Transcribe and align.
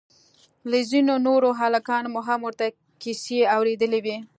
له 0.69 0.79
ځينو 0.89 1.13
نورو 1.27 1.49
هلکانو 1.61 2.07
مو 2.13 2.21
هم 2.27 2.39
ورته 2.45 2.65
کيسې 3.01 3.39
اورېدلې 3.55 3.99
وې. 4.05 4.17